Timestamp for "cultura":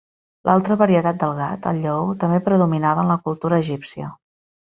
3.27-3.63